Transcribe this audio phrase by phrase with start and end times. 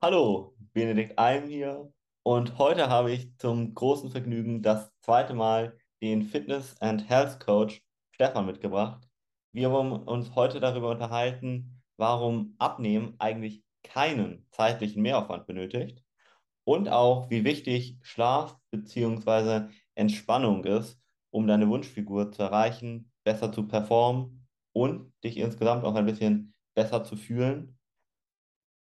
[0.00, 6.22] Hallo, Benedikt Alm hier und heute habe ich zum großen Vergnügen das zweite Mal den
[6.22, 7.82] Fitness and Health Coach
[8.12, 9.08] Stefan mitgebracht.
[9.52, 16.04] Wir wollen uns heute darüber unterhalten, warum Abnehmen eigentlich keinen zeitlichen Mehraufwand benötigt
[16.62, 19.68] und auch wie wichtig Schlaf bzw.
[19.96, 20.96] Entspannung ist,
[21.30, 27.02] um deine Wunschfigur zu erreichen, besser zu performen und dich insgesamt auch ein bisschen besser
[27.02, 27.77] zu fühlen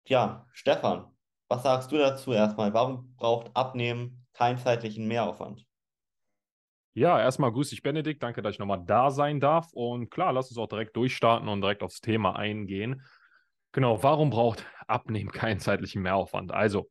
[0.06, 1.06] ja, Stefan,
[1.48, 2.72] was sagst du dazu erstmal?
[2.72, 5.66] Warum braucht Abnehmen keinen zeitlichen Mehraufwand?
[6.94, 8.22] Ja, erstmal grüß dich, Benedikt.
[8.22, 9.72] Danke, dass ich nochmal da sein darf.
[9.72, 13.02] Und klar, lass uns auch direkt durchstarten und direkt aufs Thema eingehen.
[13.72, 16.52] Genau, warum braucht Abnehmen keinen zeitlichen Mehraufwand?
[16.52, 16.90] Also,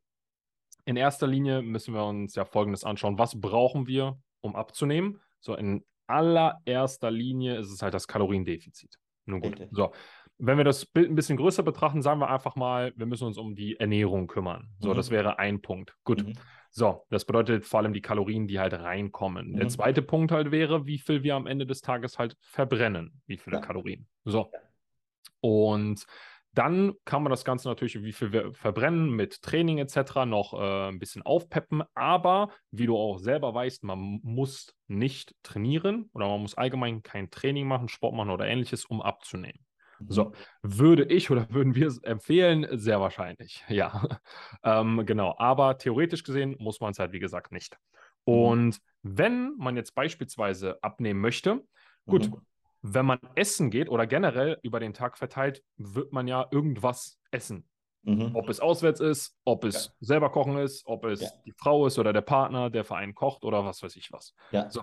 [0.86, 3.20] in erster Linie müssen wir uns ja Folgendes anschauen.
[3.20, 5.22] Was brauchen wir, um abzunehmen?
[5.40, 8.98] So, in allererster Linie ist es halt das Kaloriendefizit.
[9.26, 9.52] Nun gut.
[9.54, 9.70] Richtig.
[9.72, 9.94] So,
[10.44, 13.38] wenn wir das Bild ein bisschen größer betrachten, sagen wir einfach mal, wir müssen uns
[13.38, 14.70] um die Ernährung kümmern.
[14.80, 14.96] So, mhm.
[14.96, 15.96] das wäre ein Punkt.
[16.04, 16.26] Gut.
[16.26, 16.34] Mhm.
[16.72, 19.52] So, das bedeutet vor allem die Kalorien, die halt reinkommen.
[19.52, 19.58] Mhm.
[19.58, 23.38] Der zweite Punkt halt wäre, wie viel wir am Ende des Tages halt verbrennen, wie
[23.38, 23.62] viele ja.
[23.62, 24.08] Kalorien.
[24.26, 24.52] So.
[25.42, 26.06] Und
[26.54, 30.26] dann kann man das Ganze natürlich, wie viel wir verbrennen, mit Training etc.
[30.26, 31.84] noch äh, ein bisschen aufpeppen.
[31.94, 37.30] Aber wie du auch selber weißt, man muss nicht trainieren oder man muss allgemein kein
[37.30, 39.60] Training machen, Sport machen oder ähnliches, um abzunehmen.
[40.08, 40.34] So, mhm.
[40.62, 42.68] würde ich oder würden wir es empfehlen?
[42.72, 44.04] Sehr wahrscheinlich, ja.
[44.64, 47.78] ähm, genau, aber theoretisch gesehen muss man es halt, wie gesagt, nicht.
[48.26, 48.34] Mhm.
[48.34, 51.64] Und wenn man jetzt beispielsweise abnehmen möchte,
[52.06, 52.42] gut, mhm.
[52.82, 57.68] wenn man essen geht oder generell über den Tag verteilt, wird man ja irgendwas essen.
[58.04, 58.32] Mhm.
[58.36, 59.92] Ob es auswärts ist, ob es ja.
[60.00, 61.30] selber kochen ist, ob es ja.
[61.46, 64.34] die Frau ist oder der Partner, der Verein kocht oder was weiß ich was.
[64.52, 64.70] Ja.
[64.72, 64.82] So.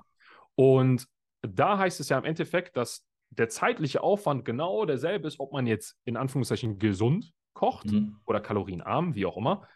[0.55, 1.06] Und
[1.42, 5.67] da heißt es ja im Endeffekt, dass der zeitliche Aufwand genau derselbe ist, ob man
[5.67, 8.20] jetzt in Anführungszeichen gesund kocht mhm.
[8.27, 9.67] oder kalorienarm, wie auch immer,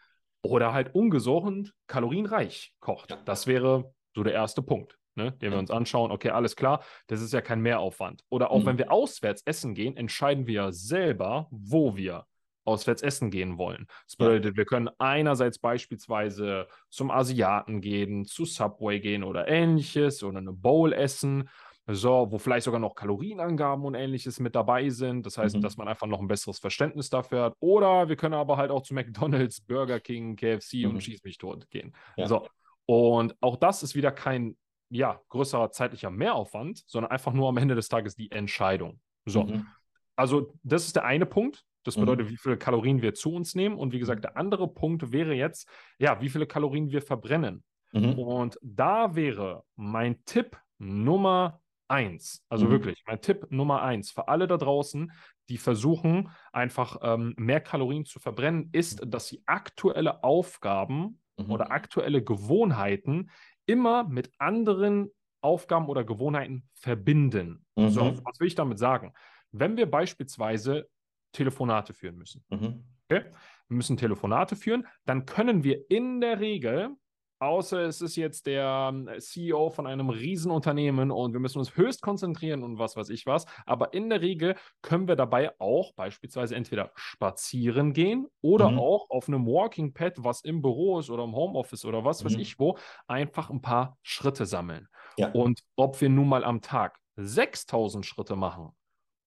[0.41, 3.11] oder halt ungesund, kalorienreich kocht.
[3.11, 3.17] Ja.
[3.25, 6.11] Das wäre so der erste Punkt, ne, den wir uns anschauen.
[6.11, 8.23] Okay, alles klar, das ist ja kein Mehraufwand.
[8.29, 8.65] Oder auch mhm.
[8.65, 12.25] wenn wir auswärts essen gehen, entscheiden wir ja selber, wo wir
[12.65, 13.87] auswärts essen gehen wollen.
[14.05, 14.57] Das bedeutet, ja.
[14.57, 20.93] wir können einerseits beispielsweise zum Asiaten gehen, zu Subway gehen oder ähnliches oder eine Bowl
[20.93, 21.49] essen
[21.87, 25.25] so, wo vielleicht sogar noch Kalorienangaben und ähnliches mit dabei sind.
[25.25, 25.61] Das heißt, mhm.
[25.61, 27.55] dass man einfach noch ein besseres Verständnis dafür hat.
[27.59, 30.91] Oder wir können aber halt auch zu McDonalds, Burger King, KFC mhm.
[30.91, 31.93] und Schieß mich tot gehen.
[32.15, 32.27] Ja.
[32.27, 32.47] So.
[32.85, 34.55] Und auch das ist wieder kein
[34.89, 38.99] ja, größerer zeitlicher Mehraufwand, sondern einfach nur am Ende des Tages die Entscheidung.
[39.25, 39.43] So.
[39.43, 39.67] Mhm.
[40.15, 41.65] Also, das ist der eine Punkt.
[41.83, 42.31] Das bedeutet, mhm.
[42.31, 43.77] wie viele Kalorien wir zu uns nehmen.
[43.77, 45.67] Und wie gesagt, der andere Punkt wäre jetzt,
[45.97, 47.63] ja, wie viele Kalorien wir verbrennen.
[47.91, 48.19] Mhm.
[48.19, 52.45] Und da wäre mein Tipp Nummer eins.
[52.49, 52.71] Also mhm.
[52.71, 55.11] wirklich, mein Tipp Nummer eins für alle da draußen,
[55.49, 61.51] die versuchen, einfach ähm, mehr Kalorien zu verbrennen, ist, dass sie aktuelle Aufgaben mhm.
[61.51, 63.29] oder aktuelle Gewohnheiten
[63.65, 65.09] immer mit anderen
[65.41, 67.65] Aufgaben oder Gewohnheiten verbinden.
[67.75, 67.89] Mhm.
[67.89, 69.13] So, was will ich damit sagen?
[69.51, 70.89] Wenn wir beispielsweise
[71.33, 72.85] Telefonate führen müssen, mhm.
[73.09, 73.25] okay?
[73.67, 76.95] wir müssen Telefonate führen, dann können wir in der Regel
[77.43, 82.01] Außer es ist jetzt der ähm, CEO von einem Riesenunternehmen und wir müssen uns höchst
[82.01, 83.45] konzentrieren und was weiß ich was.
[83.65, 88.79] Aber in der Regel können wir dabei auch beispielsweise entweder spazieren gehen oder mhm.
[88.79, 92.27] auch auf einem Walking Pad, was im Büro ist oder im Homeoffice oder was mhm.
[92.27, 92.77] weiß ich wo,
[93.07, 94.87] einfach ein paar Schritte sammeln.
[95.17, 95.29] Ja.
[95.31, 98.71] Und ob wir nun mal am Tag 6000 Schritte machen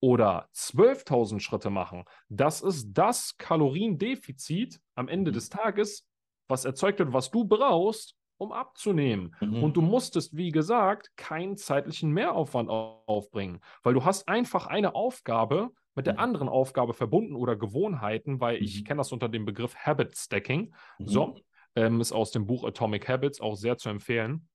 [0.01, 5.35] oder 12.000 Schritte machen, das ist das Kaloriendefizit am Ende mhm.
[5.35, 6.06] des Tages,
[6.49, 9.35] was erzeugt wird, was du brauchst, um abzunehmen.
[9.41, 9.63] Mhm.
[9.63, 15.71] Und du musstest, wie gesagt, keinen zeitlichen Mehraufwand aufbringen, weil du hast einfach eine Aufgabe
[15.95, 16.21] mit der mhm.
[16.21, 18.65] anderen Aufgabe verbunden oder Gewohnheiten, weil mhm.
[18.65, 20.75] ich kenne das unter dem Begriff Habit Stacking.
[20.99, 21.07] Mhm.
[21.07, 21.37] So,
[21.75, 24.49] ähm, ist aus dem Buch Atomic Habits auch sehr zu empfehlen.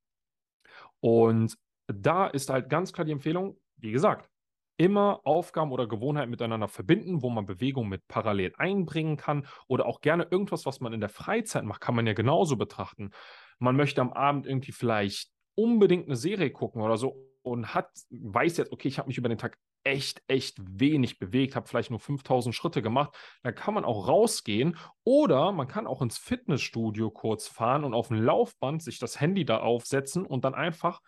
[1.00, 1.57] Und
[1.88, 4.31] da ist halt ganz klar die Empfehlung, wie gesagt,
[4.77, 10.01] immer Aufgaben oder Gewohnheiten miteinander verbinden, wo man Bewegung mit parallel einbringen kann oder auch
[10.01, 13.12] gerne irgendwas, was man in der Freizeit macht, kann man ja genauso betrachten.
[13.59, 18.57] Man möchte am Abend irgendwie vielleicht unbedingt eine Serie gucken oder so und hat, weiß
[18.57, 22.00] jetzt, okay, ich habe mich über den Tag echt, echt wenig bewegt, habe vielleicht nur
[22.00, 27.47] 5000 Schritte gemacht, dann kann man auch rausgehen oder man kann auch ins Fitnessstudio kurz
[27.47, 31.01] fahren und auf dem Laufband sich das Handy da aufsetzen und dann einfach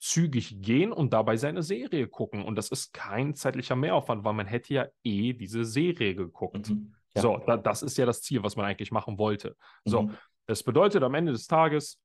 [0.00, 2.42] zügig gehen und dabei seine Serie gucken.
[2.42, 6.70] Und das ist kein zeitlicher Mehraufwand, weil man hätte ja eh diese Serie geguckt.
[6.70, 6.94] Mhm.
[7.14, 7.22] Ja.
[7.22, 9.56] So, da, das ist ja das Ziel, was man eigentlich machen wollte.
[9.84, 10.16] So, mhm.
[10.46, 12.00] das bedeutet am Ende des Tages,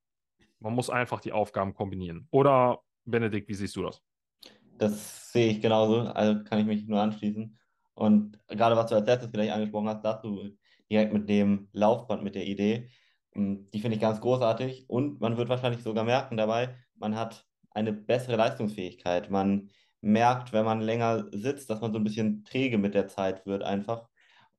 [0.60, 2.28] man muss einfach die Aufgaben kombinieren.
[2.32, 4.02] Oder, Benedikt, wie siehst du das?
[4.78, 7.58] Das sehe ich genauso, also kann ich mich nur anschließen.
[7.94, 10.50] Und gerade was du als letztes vielleicht angesprochen hast, dazu
[10.90, 12.90] direkt mit dem Laufband, mit der Idee.
[13.34, 17.46] Ähm, die finde ich ganz großartig und man wird wahrscheinlich sogar merken dabei, man hat
[17.76, 19.30] eine bessere Leistungsfähigkeit.
[19.30, 19.70] Man
[20.02, 23.64] merkt, wenn man länger sitzt, dass man so ein bisschen träge mit der Zeit wird
[23.64, 24.08] einfach.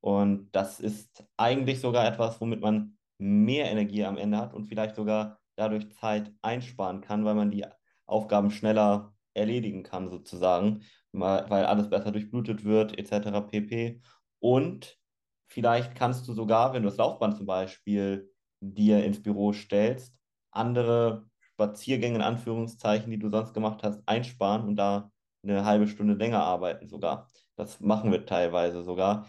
[0.00, 4.94] Und das ist eigentlich sogar etwas, womit man mehr Energie am Ende hat und vielleicht
[4.96, 7.64] sogar dadurch Zeit einsparen kann, weil man die
[8.06, 10.82] Aufgaben schneller erledigen kann, sozusagen,
[11.12, 13.40] weil alles besser durchblutet wird, etc.
[13.40, 14.00] pp.
[14.38, 14.98] Und
[15.48, 18.30] vielleicht kannst du sogar, wenn du das Laufband zum Beispiel
[18.60, 20.14] dir ins Büro stellst,
[20.50, 25.10] andere Spaziergänge in Anführungszeichen, die du sonst gemacht hast, einsparen und da
[25.42, 27.30] eine halbe Stunde länger arbeiten sogar.
[27.56, 29.26] Das machen wir teilweise sogar.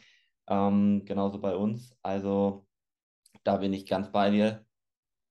[0.49, 1.95] Ähm, genauso bei uns.
[2.01, 2.67] Also
[3.43, 4.65] da bin ich ganz bei dir.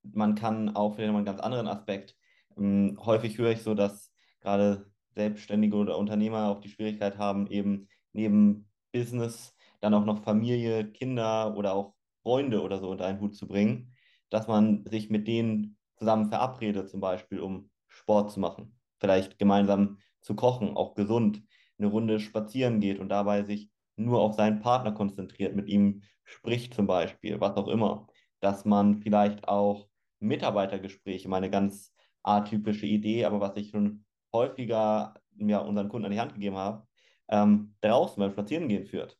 [0.02, 2.16] Man kann auch noch einen ganz anderen Aspekt.
[2.56, 4.10] Ähm, häufig höre ich so, dass
[4.40, 10.90] gerade Selbstständige oder Unternehmer auch die Schwierigkeit haben, eben neben Business dann auch noch Familie,
[10.92, 13.92] Kinder oder auch Freunde oder so unter einen Hut zu bringen,
[14.31, 18.78] dass man sich mit denen zusammen verabredet, zum Beispiel, um Sport zu machen.
[18.98, 21.43] Vielleicht gemeinsam zu kochen, auch gesund,
[21.78, 26.75] eine Runde spazieren geht und dabei sich nur auf seinen Partner konzentriert, mit ihm spricht
[26.75, 28.06] zum Beispiel, was auch immer.
[28.40, 29.88] Dass man vielleicht auch
[30.20, 36.20] Mitarbeitergespräche, meine ganz atypische Idee, aber was ich schon häufiger ja, unseren Kunden an die
[36.20, 36.87] Hand gegeben habe,
[37.28, 39.19] ähm, draußen beim Spazierengehen führt.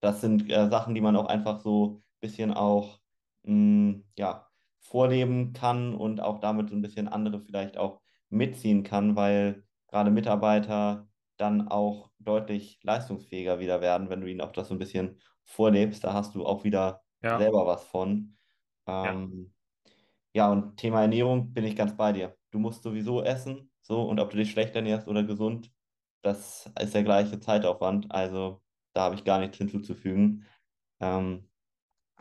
[0.00, 2.98] Das sind äh, Sachen, die man auch einfach so ein bisschen auch
[3.44, 4.51] mh, mm, ja,
[4.82, 10.10] vorleben kann und auch damit so ein bisschen andere vielleicht auch mitziehen kann, weil gerade
[10.10, 15.20] Mitarbeiter dann auch deutlich leistungsfähiger wieder werden, wenn du ihnen auch das so ein bisschen
[15.44, 16.04] vorlebst.
[16.04, 17.38] Da hast du auch wieder ja.
[17.38, 18.36] selber was von.
[18.86, 19.52] Ähm,
[20.34, 20.46] ja.
[20.46, 22.36] ja, und Thema Ernährung bin ich ganz bei dir.
[22.50, 25.72] Du musst sowieso essen, so, und ob du dich schlecht ernährst oder gesund,
[26.22, 28.10] das ist der gleiche Zeitaufwand.
[28.12, 28.62] Also
[28.92, 30.46] da habe ich gar nichts hinzuzufügen.
[31.00, 31.48] Ähm,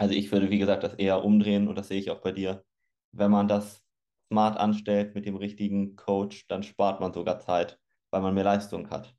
[0.02, 2.66] also ich würde, wie gesagt, das eher umdrehen und das sehe ich auch bei dir.
[3.12, 3.84] Wenn man das
[4.32, 8.90] smart anstellt mit dem richtigen Coach, dann spart man sogar Zeit, weil man mehr Leistung
[8.90, 9.16] hat.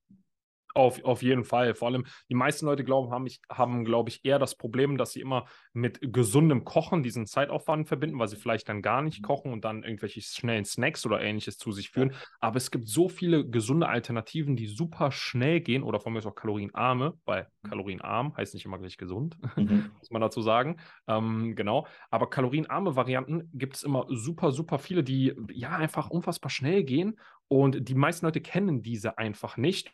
[0.74, 1.74] Auf, auf jeden Fall.
[1.74, 5.12] Vor allem, die meisten Leute glauben, haben, ich, haben, glaube ich, eher das Problem, dass
[5.12, 9.26] sie immer mit gesundem Kochen diesen Zeitaufwand verbinden, weil sie vielleicht dann gar nicht mhm.
[9.26, 12.14] kochen und dann irgendwelche schnellen Snacks oder ähnliches zu sich führen.
[12.40, 16.34] Aber es gibt so viele gesunde Alternativen, die super schnell gehen oder von mir auch
[16.34, 17.68] kalorienarme, weil mhm.
[17.68, 19.90] kalorienarm heißt nicht immer gleich gesund, mhm.
[19.98, 20.76] muss man dazu sagen.
[21.06, 21.86] Ähm, genau.
[22.10, 27.18] Aber kalorienarme Varianten gibt es immer super, super viele, die ja einfach unfassbar schnell gehen
[27.48, 29.92] und die meisten Leute kennen diese einfach nicht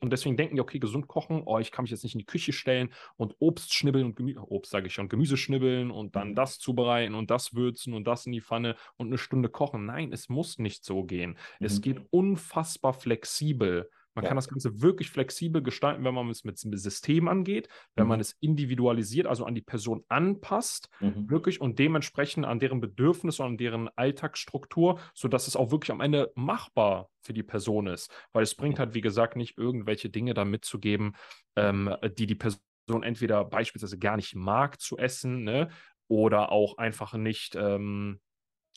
[0.00, 2.26] und deswegen denken die, okay, gesund kochen, oh, ich kann mich jetzt nicht in die
[2.26, 6.30] Küche stellen und Obst schnibbeln und Gemüse, Obst sage ich schon, Gemüse schnibbeln und dann
[6.30, 6.34] mhm.
[6.34, 9.86] das zubereiten und das würzen und das in die Pfanne und eine Stunde kochen.
[9.86, 11.38] Nein, es muss nicht so gehen.
[11.58, 11.66] Mhm.
[11.66, 13.90] Es geht unfassbar flexibel.
[14.16, 14.28] Man ja.
[14.28, 18.08] kann das Ganze wirklich flexibel gestalten, wenn man es mit dem System angeht, wenn mhm.
[18.08, 21.28] man es individualisiert, also an die Person anpasst, mhm.
[21.28, 26.00] wirklich und dementsprechend an deren Bedürfnisse und an deren Alltagsstruktur, sodass es auch wirklich am
[26.00, 28.10] Ende machbar für die Person ist.
[28.32, 31.14] Weil es bringt halt, wie gesagt, nicht irgendwelche Dinge da mitzugeben,
[31.54, 32.58] ähm, die die Person
[33.02, 35.68] entweder beispielsweise gar nicht mag zu essen, ne?
[36.08, 38.20] Oder auch einfach nicht ähm,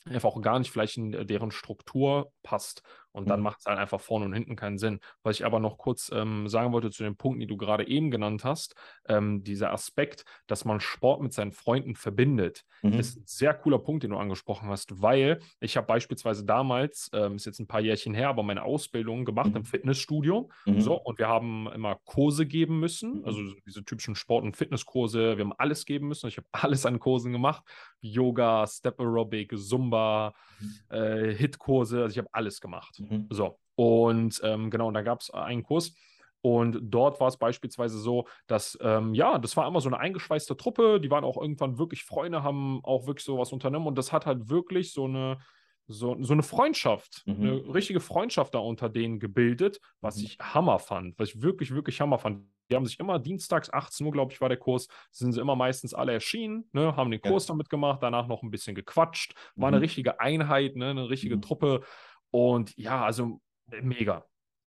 [0.06, 2.82] einfach auch gar nicht vielleicht in deren Struktur passt.
[3.12, 3.44] Und dann mhm.
[3.44, 5.00] macht es halt einfach vorne und hinten keinen Sinn.
[5.22, 8.10] Was ich aber noch kurz ähm, sagen wollte zu den Punkten, die du gerade eben
[8.10, 8.74] genannt hast,
[9.08, 12.94] ähm, dieser Aspekt, dass man Sport mit seinen Freunden verbindet, mhm.
[12.94, 17.36] ist ein sehr cooler Punkt, den du angesprochen hast, weil ich habe beispielsweise damals, ähm,
[17.36, 19.56] ist jetzt ein paar Jährchen her, aber meine Ausbildung gemacht mhm.
[19.56, 20.48] im Fitnessstudio.
[20.66, 20.80] Mhm.
[20.80, 23.56] So, und wir haben immer Kurse geben müssen, also mhm.
[23.66, 26.28] diese typischen Sport- und Fitnesskurse, wir haben alles geben müssen.
[26.28, 27.64] Ich habe alles an Kursen gemacht:
[28.00, 30.96] Yoga, Step Aerobic, Zumba, mhm.
[30.96, 32.99] äh, Hitkurse, also ich habe alles gemacht.
[33.00, 33.28] Mhm.
[33.30, 35.94] So, und ähm, genau, und da gab es einen Kurs.
[36.42, 40.56] Und dort war es beispielsweise so, dass, ähm, ja, das war immer so eine eingeschweißte
[40.56, 44.24] Truppe, die waren auch irgendwann wirklich Freunde, haben auch wirklich sowas unternommen und das hat
[44.24, 45.38] halt wirklich so eine,
[45.86, 47.34] so, so eine Freundschaft, mhm.
[47.40, 50.24] eine richtige Freundschaft da unter denen gebildet, was mhm.
[50.24, 52.46] ich Hammer fand, was ich wirklich, wirklich Hammer fand.
[52.70, 55.56] Die haben sich immer dienstags, 18 Uhr, glaube ich, war der Kurs, sind sie immer
[55.56, 57.54] meistens alle erschienen, ne, haben den Kurs ja.
[57.54, 59.74] damit gemacht, danach noch ein bisschen gequatscht, war mhm.
[59.74, 61.42] eine richtige Einheit, ne, eine richtige mhm.
[61.42, 61.82] Truppe.
[62.30, 64.26] Und ja, also äh, mega.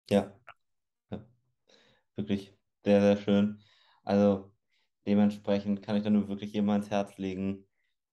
[0.10, 0.34] Ja.
[2.16, 3.60] Wirklich sehr, sehr schön.
[4.04, 4.52] Also
[5.06, 7.66] dementsprechend kann ich da nur wirklich jedem ans Herz legen,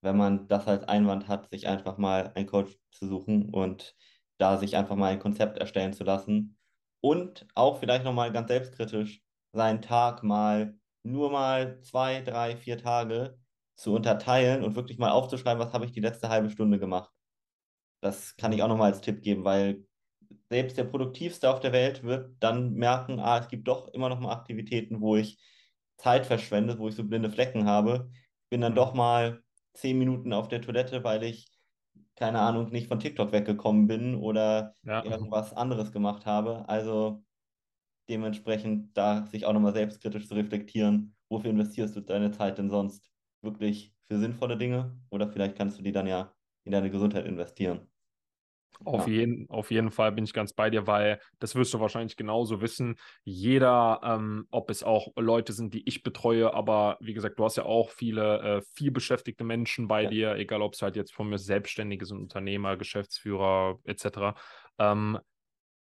[0.02, 3.94] wenn man das als Einwand hat, sich einfach mal einen Coach zu suchen und
[4.38, 6.58] da sich einfach mal ein Konzept erstellen zu lassen.
[7.00, 9.22] Und auch vielleicht nochmal ganz selbstkritisch
[9.52, 13.38] seinen Tag mal nur mal zwei, drei, vier Tage
[13.76, 17.13] zu unterteilen und wirklich mal aufzuschreiben, was habe ich die letzte halbe Stunde gemacht.
[18.04, 19.86] Das kann ich auch nochmal als Tipp geben, weil
[20.50, 24.20] selbst der produktivste auf der Welt wird dann merken, ah, es gibt doch immer noch
[24.20, 25.40] mal Aktivitäten, wo ich
[25.98, 28.10] Zeit verschwendet, wo ich so blinde Flecken habe.
[28.44, 28.76] Ich bin dann Mhm.
[28.76, 29.42] doch mal
[29.74, 31.46] zehn Minuten auf der Toilette, weil ich,
[32.16, 35.02] keine Ahnung, nicht von TikTok weggekommen bin oder Ja.
[35.02, 36.68] irgendwas anderes gemacht habe.
[36.68, 37.24] Also
[38.10, 43.12] dementsprechend da sich auch nochmal selbstkritisch zu reflektieren, wofür investierst du deine Zeit denn sonst?
[43.42, 45.00] Wirklich für sinnvolle Dinge?
[45.10, 46.34] Oder vielleicht kannst du die dann ja
[46.64, 47.90] in deine Gesundheit investieren.
[48.82, 49.06] Auf Ja.
[49.06, 52.60] jeden, auf jeden Fall bin ich ganz bei dir, weil das wirst du wahrscheinlich genauso
[52.60, 52.96] wissen.
[53.22, 57.56] Jeder, ähm, ob es auch Leute sind, die ich betreue, aber wie gesagt, du hast
[57.56, 60.10] ja auch viele äh, viel beschäftigte Menschen bei Ja.
[60.10, 64.34] dir, egal ob es halt jetzt von mir Selbstständige sind, Unternehmer, Geschäftsführer etc.
[64.78, 65.18] Ähm,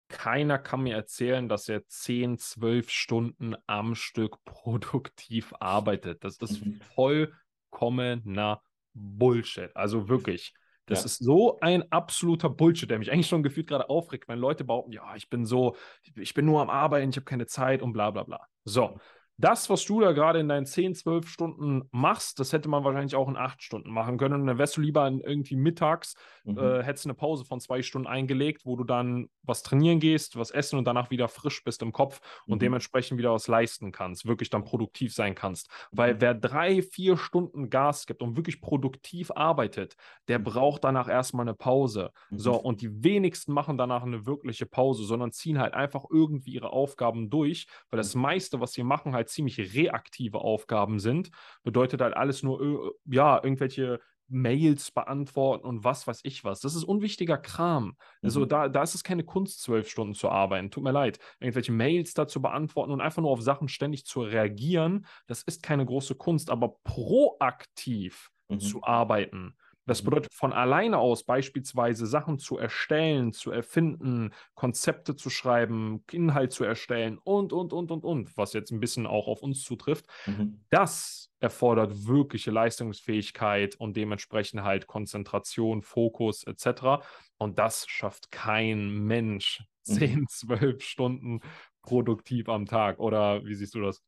[0.09, 6.25] keiner kann mir erzählen, dass er 10, 12 Stunden am Stück produktiv arbeitet.
[6.25, 6.81] Das ist Mhm.
[6.81, 9.75] vollkommener Bullshit.
[9.77, 10.53] Also wirklich.
[10.91, 11.07] Das Ja.
[11.07, 14.93] ist so ein absoluter Bullshit, der mich eigentlich schon gefühlt gerade aufregt, wenn Leute behaupten,
[14.93, 15.77] ja, ich bin so,
[16.17, 18.41] ich bin nur am Arbeiten, ich habe keine Zeit und bla bla bla.
[18.65, 18.99] So,
[19.41, 23.15] das, was du da gerade in deinen 10, 12 Stunden machst, das hätte man wahrscheinlich
[23.17, 24.41] auch in 8 Stunden machen können.
[24.43, 26.71] Und dann wärst du lieber in irgendwie mittags, Mhm.
[26.71, 30.51] äh, hättest eine Pause von zwei Stunden eingelegt, wo du dann was trainieren gehst, was
[30.51, 32.63] essen und danach wieder frisch bist im Kopf und Mhm.
[32.63, 35.69] dementsprechend wieder was leisten kannst, wirklich dann produktiv sein kannst.
[35.95, 36.21] Weil Mhm.
[36.21, 39.95] wer drei, vier Stunden Gas gibt und wirklich produktiv arbeitet,
[40.29, 40.41] der Mhm.
[40.41, 42.11] braucht danach erstmal eine Pause.
[42.35, 42.61] So, Mhm.
[42.61, 47.31] und die wenigsten machen danach eine wirkliche Pause, sondern ziehen halt einfach irgendwie ihre Aufgaben
[47.31, 51.31] durch, weil das meiste, was sie machen, halt ziemlich reaktive Aufgaben sind.
[51.63, 54.01] Bedeutet halt alles nur, äh, ja, irgendwelche
[54.33, 56.61] Mails beantworten und was weiß ich was.
[56.61, 57.97] Das ist unwichtiger Kram.
[58.23, 58.47] Also Mhm.
[58.47, 60.71] da, da ist es keine Kunst, zwölf Stunden zu arbeiten.
[60.71, 61.19] Tut mir leid.
[61.41, 65.63] Irgendwelche Mails da zu beantworten und einfach nur auf Sachen ständig zu reagieren, das ist
[65.65, 66.49] keine große Kunst.
[66.51, 68.59] Aber proaktiv Mhm.
[68.59, 69.57] zu arbeiten,
[69.87, 70.03] das Mhm.
[70.03, 76.65] bedeutet von alleine aus beispielsweise Sachen zu erstellen, zu erfinden, Konzepte zu schreiben, Inhalt zu
[76.65, 80.07] erstellen und, und, und, und, und, was jetzt ein bisschen auch auf uns zutrifft.
[80.27, 80.61] Mhm.
[80.71, 87.03] Das erfordert wirkliche Leistungsfähigkeit und dementsprechend halt Konzentration, Fokus etc.
[87.39, 90.21] Und das schafft kein Mensch Mhm.
[90.23, 91.41] 10, 12 Stunden
[91.83, 93.01] produktiv am Tag.
[93.01, 94.03] Oder wie siehst du das?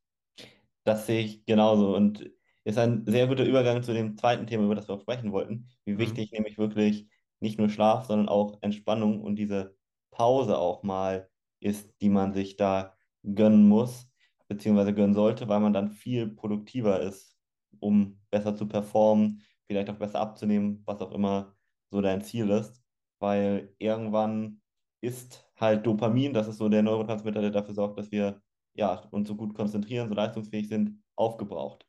[0.83, 2.29] Das sehe ich genauso und
[2.63, 5.69] ist ein sehr guter Übergang zu dem zweiten Thema, über das wir auch sprechen wollten.
[5.85, 5.99] Wie Mhm.
[5.99, 9.77] wichtig nämlich wirklich nicht nur Schlaf, sondern auch Entspannung und diese
[10.11, 11.29] Pause auch mal
[11.59, 14.09] ist, die man sich da gönnen muss,
[14.47, 17.37] beziehungsweise gönnen sollte, weil man dann viel produktiver ist,
[17.79, 21.55] um besser zu performen, vielleicht auch besser abzunehmen, was auch immer
[21.89, 22.81] so dein Ziel ist.
[23.19, 24.61] Weil irgendwann
[25.01, 28.41] ist halt Dopamin, das ist so der Neurotransmitter, der dafür sorgt, dass wir
[28.73, 31.87] ja, uns so gut konzentrieren, so leistungsfähig sind, aufgebraucht.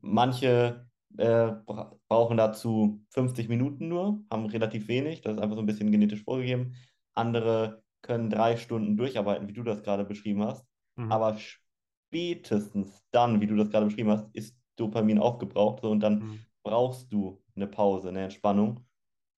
[0.00, 0.86] Manche
[1.18, 5.66] äh, bra brauchen dazu 50 Minuten nur, haben relativ wenig, das ist einfach so ein
[5.66, 6.74] bisschen genetisch vorgegeben.
[7.14, 10.64] Andere können drei Stunden durcharbeiten, wie du das gerade beschrieben hast.
[10.96, 11.10] Mhm.
[11.10, 16.24] Aber spätestens dann, wie du das gerade beschrieben hast, ist Dopamin aufgebraucht so, und dann
[16.24, 16.46] Mhm.
[16.62, 18.86] brauchst du eine Pause, eine Entspannung.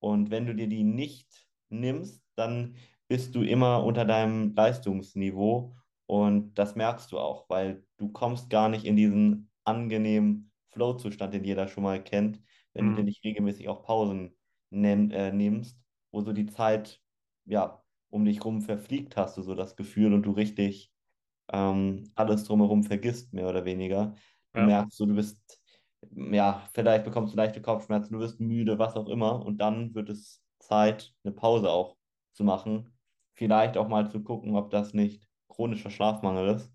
[0.01, 2.77] Und wenn du dir die nicht nimmst, dann
[3.09, 5.75] bist du immer unter deinem Leistungsniveau
[6.07, 11.45] und das merkst du auch, weil du kommst gar nicht in diesen angenehmen Flow-Zustand, den
[11.45, 12.43] jeder schon mal kennt,
[12.75, 13.05] wenn du dir Mhm.
[13.05, 14.37] nicht regelmäßig auch Pausen
[14.71, 15.81] nenn, äh, nimmst,
[16.13, 17.03] wo so die Zeit
[17.47, 20.93] ja um dich rum verfliegt, hast du so das Gefühl und du richtig
[21.53, 24.15] ähm, alles drumherum vergisst, mehr oder weniger.
[24.55, 24.63] Du Ja.
[24.63, 25.63] merkst so, du bist,
[26.13, 30.09] ja, vielleicht bekommst du leichte Kopfschmerzen, du wirst müde, was auch immer und dann wird
[30.11, 31.97] es Zeit, eine Pause auch
[32.33, 32.93] zu machen.
[33.35, 36.73] Vielleicht auch mal zu gucken, ob das nicht chronischer Schlafmangel ist,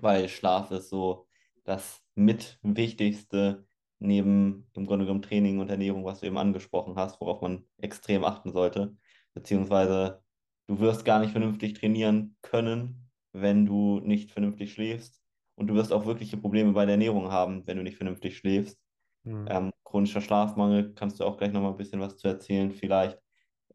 [0.00, 1.28] weil Schlaf ist so
[1.64, 3.64] das mit wichtigste
[3.98, 8.24] neben im Grunde genommen Training und Ernährung, was du eben angesprochen hast, worauf man extrem
[8.24, 8.96] achten sollte.
[9.34, 10.22] Beziehungsweise
[10.66, 15.22] du wirst gar nicht vernünftig trainieren können, wenn du nicht vernünftig schläfst.
[15.54, 18.78] Und du wirst auch wirkliche Probleme bei der Ernährung haben, wenn du nicht vernünftig schläfst.
[19.24, 19.46] Mhm.
[19.48, 22.72] Ähm, chronischer Schlafmangel, kannst du auch gleich nochmal ein bisschen was zu erzählen.
[22.72, 23.18] Vielleicht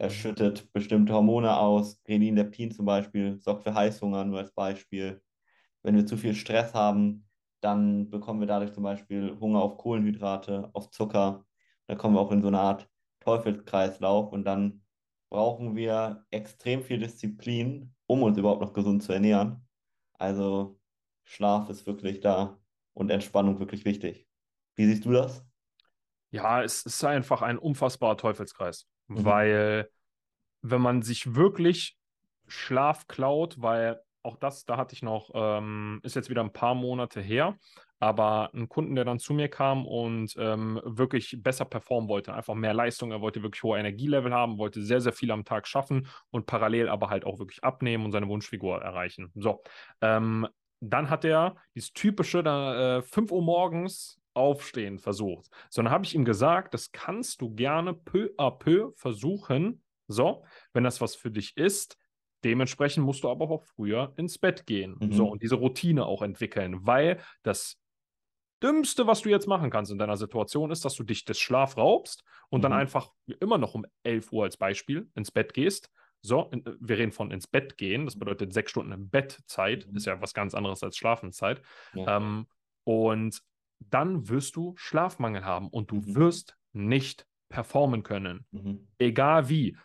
[0.02, 2.02] er schüttet bestimmte Hormone aus.
[2.04, 5.22] Grelin, Leptin zum Beispiel, sorgt für Heißhunger, nur als Beispiel.
[5.84, 7.30] Wenn wir zu viel Stress haben,
[7.62, 11.46] dann bekommen wir dadurch zum Beispiel Hunger auf Kohlenhydrate, auf Zucker.
[11.88, 12.90] Da kommen wir auch in so eine Art
[13.22, 14.84] Teufelskreislauf und dann
[15.30, 19.68] brauchen wir extrem viel Disziplin, um uns überhaupt noch gesund zu ernähren.
[20.14, 20.80] Also
[21.24, 22.60] Schlaf ist wirklich da
[22.94, 24.28] und Entspannung wirklich wichtig.
[24.76, 25.46] Wie siehst du das?
[26.32, 29.26] Ja, es ist einfach ein unfassbarer Teufelskreis, Mhm.
[29.26, 29.90] weil
[30.62, 31.98] wenn man sich wirklich
[32.48, 36.76] Schlaf klaut, weil auch das, da hatte ich noch, ähm, ist jetzt wieder ein paar
[36.76, 37.58] Monate her,
[38.00, 42.56] aber ein Kunden, der dann zu mir kam und ähm, wirklich besser performen wollte, einfach
[42.56, 46.08] mehr Leistung, er wollte wirklich hohe Energielevel haben, wollte sehr, sehr viel am Tag schaffen
[46.30, 49.32] und parallel aber halt auch wirklich abnehmen und seine Wunschfigur erreichen.
[49.36, 49.62] So,
[50.02, 50.48] ähm,
[50.80, 55.50] dann hat er dieses typische da, äh, 5 Uhr morgens aufstehen versucht.
[55.70, 59.84] Sondern habe ich ihm gesagt, das kannst du gerne peu à peu versuchen.
[60.08, 61.98] So, wenn das was für dich ist,
[62.44, 64.98] dementsprechend musst du aber auch früher ins Bett gehen.
[65.00, 65.12] Mhm.
[65.14, 67.78] So, und diese Routine auch entwickeln, weil das
[68.64, 71.78] Dümmste, was du jetzt machen kannst in deiner Situation, ist, dass du dich des Schlaf
[71.78, 72.64] raubst und mhm.
[72.64, 75.90] dann einfach immer noch um 11 Uhr als Beispiel ins Bett gehst.
[76.22, 78.06] So, in, wir reden von ins Bett gehen.
[78.06, 79.88] Das bedeutet sechs Stunden Bettzeit.
[79.88, 79.96] Mhm.
[79.96, 81.62] Ist ja was ganz anderes als Schlafenszeit.
[81.94, 82.18] Ja.
[82.18, 82.46] Ähm,
[82.84, 83.42] und
[83.80, 86.16] dann wirst du Schlafmangel haben und du mhm.
[86.16, 88.46] wirst nicht performen können.
[88.52, 88.88] Mhm.
[89.00, 89.76] Egal wie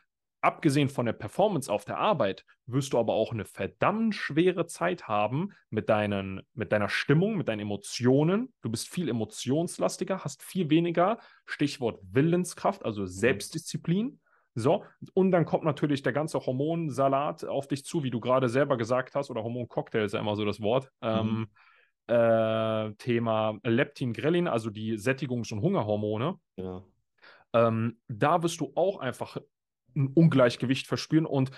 [0.47, 5.09] abgesehen von der Performance auf der Arbeit, wirst du aber auch eine verdammt schwere Zeit
[5.09, 8.55] haben mit, deinen, mit deiner Stimmung, mit deinen Emotionen.
[8.63, 13.09] Du bist viel emotionslastiger, hast viel weniger, Stichwort Willenskraft, also mhm.
[13.09, 14.21] Selbstdisziplin.
[14.55, 14.85] So,
[15.15, 19.17] und dann kommt natürlich der ganze Hormonsalat auf dich zu, wie du gerade selber gesagt
[19.17, 20.91] hast, oder Hormoncocktail ist ja immer so das Wort.
[21.03, 21.09] Mhm.
[21.09, 21.49] Ähm,
[22.07, 26.39] äh, Thema Leptin, Grelin, also die Sättigungs- und Hungerhormone.
[26.55, 26.85] Ja.
[27.53, 29.39] Ähm, da wirst du auch einfach
[29.97, 31.27] ein Ungleichgewicht verspüren.
[31.27, 31.51] Und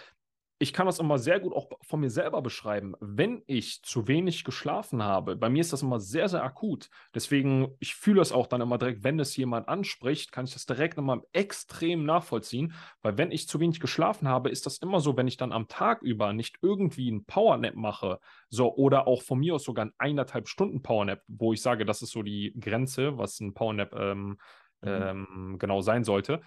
[0.60, 2.94] ich kann das immer sehr gut auch von mir selber beschreiben.
[2.98, 6.90] Wenn ich zu wenig geschlafen habe, bei mir ist das immer sehr, sehr akut.
[7.14, 10.66] Deswegen, ich fühle es auch dann immer direkt, wenn es jemand anspricht, kann ich das
[10.66, 12.74] direkt immer extrem nachvollziehen.
[13.02, 15.68] Weil wenn ich zu wenig geschlafen habe, ist das immer so, wenn ich dann am
[15.68, 18.18] Tag über nicht irgendwie einen Powernap mache,
[18.48, 22.02] so oder auch von mir aus sogar ein eineinhalb Stunden Powernap, wo ich sage, das
[22.02, 24.36] ist so die Grenze, was ein Powernap ähm, mhm.
[24.82, 26.40] ähm, genau sein sollte.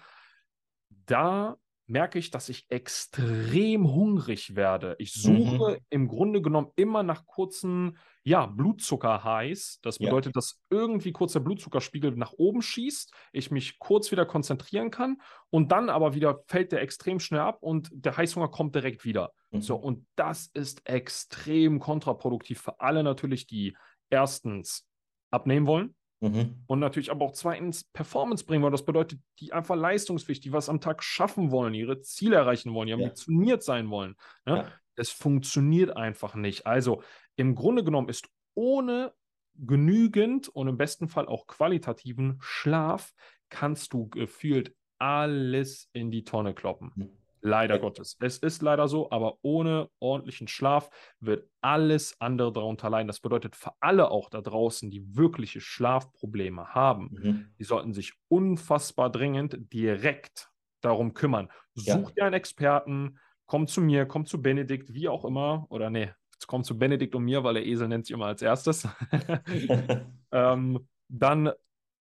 [1.06, 4.94] Da merke ich, dass ich extrem hungrig werde.
[4.98, 5.86] Ich suche mhm.
[5.90, 9.80] im Grunde genommen immer nach kurzen, ja, Blutzucker-Highs.
[9.82, 10.38] Das bedeutet, ja.
[10.38, 15.20] dass irgendwie kurz der Blutzuckerspiegel nach oben schießt, ich mich kurz wieder konzentrieren kann
[15.50, 19.32] und dann aber wieder fällt der extrem schnell ab und der Heißhunger kommt direkt wieder.
[19.50, 19.60] Mhm.
[19.60, 23.76] So, und das ist extrem kontraproduktiv für alle natürlich, die
[24.08, 24.86] erstens
[25.30, 26.62] abnehmen wollen, Mhm.
[26.68, 28.72] Und natürlich aber auch zweitens Performance bringen wollen.
[28.72, 32.86] Das bedeutet, die einfach leistungsfähig, die was am Tag schaffen wollen, ihre Ziele erreichen wollen,
[32.86, 33.64] die ambitioniert ja.
[33.64, 34.14] sein wollen.
[34.46, 34.58] Ne?
[34.58, 34.72] Ja.
[34.94, 36.64] Es funktioniert einfach nicht.
[36.64, 37.02] Also
[37.34, 39.12] im Grunde genommen ist ohne
[39.54, 43.12] genügend und im besten Fall auch qualitativen Schlaf
[43.48, 46.92] kannst du gefühlt alles in die Tonne kloppen.
[46.94, 47.21] Mhm.
[47.44, 48.16] Leider Gottes.
[48.20, 53.08] Es ist leider so, aber ohne ordentlichen Schlaf wird alles andere darunter leiden.
[53.08, 57.54] Das bedeutet für alle auch da draußen, die wirkliche Schlafprobleme haben, mhm.
[57.58, 60.50] die sollten sich unfassbar dringend direkt
[60.82, 61.50] darum kümmern.
[61.74, 62.10] Such ja.
[62.10, 66.10] dir einen Experten, komm zu mir, komm zu Benedikt, wie auch immer, oder nee,
[66.46, 68.88] komm zu Benedikt und mir, weil der Esel nennt sich immer als erstes.
[70.32, 71.50] ähm, dann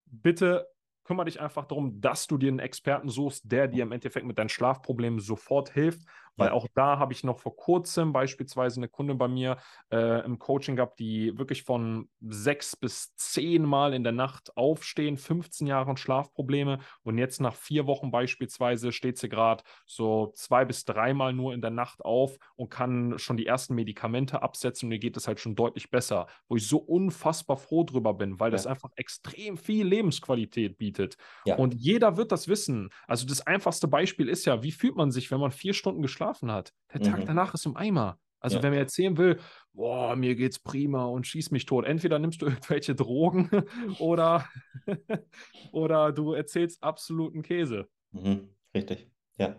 [0.04, 0.66] bitte
[1.04, 4.38] kümmere dich einfach darum, dass du dir einen Experten suchst, der dir im Endeffekt mit
[4.38, 6.02] deinen Schlafproblemen sofort hilft.
[6.36, 9.58] Weil auch da habe ich noch vor kurzem beispielsweise eine Kunde bei mir
[9.92, 15.16] äh, im Coaching gehabt, die wirklich von sechs bis zehn Mal in der Nacht aufstehen,
[15.16, 20.84] 15 Jahre Schlafprobleme und jetzt nach vier Wochen beispielsweise steht sie gerade so zwei bis
[20.84, 24.98] dreimal nur in der Nacht auf und kann schon die ersten Medikamente absetzen und ihr
[24.98, 28.52] geht es halt schon deutlich besser, wo ich so unfassbar froh drüber bin, weil ja.
[28.52, 31.16] das einfach extrem viel Lebensqualität bietet.
[31.44, 31.56] Ja.
[31.56, 32.90] Und jeder wird das wissen.
[33.08, 36.19] Also das einfachste Beispiel ist ja, wie fühlt man sich, wenn man vier Stunden geschlafen
[36.20, 36.72] geschlafen hat.
[36.92, 37.26] Der Tag mhm.
[37.26, 38.18] danach ist im Eimer.
[38.40, 38.62] Also ja.
[38.62, 39.38] wenn mir erzählen will,
[39.72, 43.50] boah, mir geht's prima und schieß mich tot, entweder nimmst du irgendwelche Drogen
[43.98, 44.46] oder,
[45.72, 47.88] oder du erzählst absoluten Käse.
[48.12, 48.48] Mhm.
[48.74, 49.56] Richtig, ja.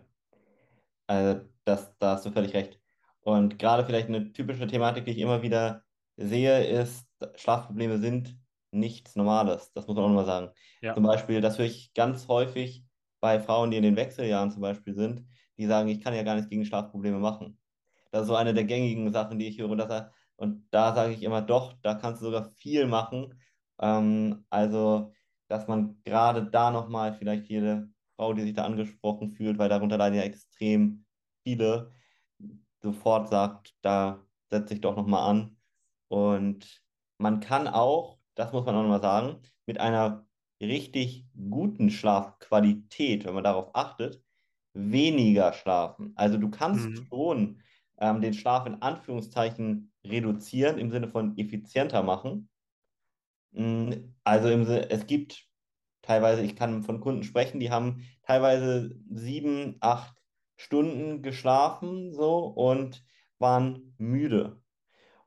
[1.07, 2.79] Also das, da hast du völlig recht.
[3.21, 5.83] Und gerade vielleicht eine typische Thematik, die ich immer wieder
[6.17, 8.37] sehe, ist, Schlafprobleme sind
[8.71, 9.71] nichts Normales.
[9.73, 10.49] Das muss man auch nochmal sagen.
[10.81, 10.93] Ja.
[10.95, 12.83] Zum Beispiel, das höre ich ganz häufig
[13.19, 16.35] bei Frauen, die in den Wechseljahren zum Beispiel sind, die sagen, ich kann ja gar
[16.35, 17.57] nichts gegen Schlafprobleme machen.
[18.11, 19.69] Das ist so eine der gängigen Sachen, die ich höre.
[19.69, 23.33] Und, das, und da sage ich immer, doch, da kannst du sogar viel machen.
[23.79, 25.13] Ähm, also,
[25.47, 29.97] dass man gerade da nochmal vielleicht jede Frau, die sich da angesprochen fühlt, weil darunter
[29.97, 31.05] leiden ja extrem
[31.43, 31.91] viele,
[32.81, 35.57] sofort sagt, da setze ich doch nochmal an.
[36.07, 36.81] Und
[37.17, 40.25] man kann auch, das muss man auch nochmal sagen, mit einer
[40.61, 44.21] richtig guten Schlafqualität, wenn man darauf achtet,
[44.73, 46.13] weniger schlafen.
[46.15, 47.05] Also du kannst mhm.
[47.09, 47.61] schon
[47.99, 52.49] ähm, den Schlaf in Anführungszeichen reduzieren, im Sinne von effizienter machen.
[53.51, 53.91] Mm,
[54.23, 55.45] also im es gibt
[56.01, 60.15] teilweise, ich kann von Kunden sprechen, die haben teilweise sieben, acht
[60.57, 63.03] Stunden geschlafen so und
[63.39, 64.61] waren müde.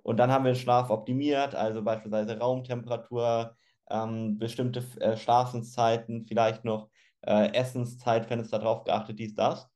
[0.02, 3.56] Und dann haben wir den Schlaf optimiert, also beispielsweise Raumtemperatur,
[3.90, 6.90] ähm, bestimmte äh, Schlafenszeiten, vielleicht noch
[7.26, 9.68] äh, Essenszeitfenster drauf geachtet, dies, das.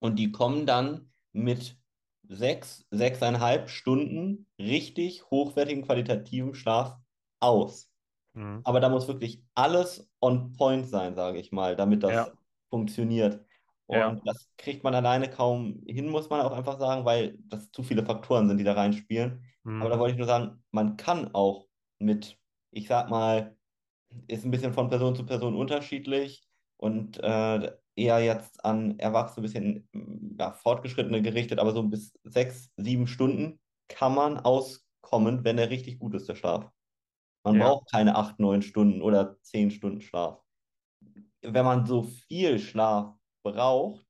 [0.00, 1.78] Und die kommen dann mit
[2.28, 6.96] sechs, sechseinhalb Stunden richtig hochwertigen, qualitativen Schlaf
[7.40, 7.90] aus.
[8.34, 8.60] Mhm.
[8.64, 12.28] Aber da muss wirklich alles on point sein, sage ich mal, damit das Ja.
[12.70, 13.44] funktioniert.
[13.88, 14.08] Ja.
[14.08, 17.82] Und das kriegt man alleine kaum hin, muss man auch einfach sagen, weil das zu
[17.82, 19.44] viele Faktoren sind, die da reinspielen.
[19.64, 19.82] Mhm.
[19.82, 22.38] Aber da wollte ich nur sagen, man kann auch mit,
[22.70, 23.56] ich sag mal,
[24.28, 26.46] ist ein bisschen von Person zu Person unterschiedlich
[26.84, 29.50] und äh, eher jetzt an Erwachsene, ein
[29.92, 35.70] bisschen ja, Fortgeschrittene gerichtet, aber so bis sechs, sieben Stunden kann man auskommen, wenn er
[35.70, 36.70] richtig gut ist, der Schlaf.
[37.44, 37.58] Man Ja.
[37.58, 40.40] braucht keine acht, neun Stunden oder zehn Stunden Schlaf.
[41.42, 44.06] Wenn man so viel Schlaf braucht,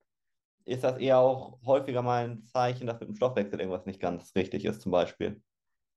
[0.65, 4.35] ist das eher auch häufiger mal ein Zeichen, dass mit dem Stoffwechsel irgendwas nicht ganz
[4.37, 5.43] richtig ist, zum Beispiel.